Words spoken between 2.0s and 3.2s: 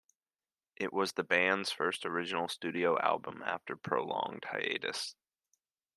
original studio